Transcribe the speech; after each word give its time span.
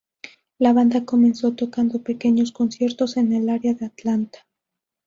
La 0.57 0.73
banda 0.73 1.05
comenzó 1.05 1.53
tocando 1.53 2.01
pequeños 2.01 2.51
conciertos 2.51 3.17
en 3.17 3.33
el 3.33 3.49
área 3.49 3.75
de 3.75 3.85
Atlanta. 3.85 4.39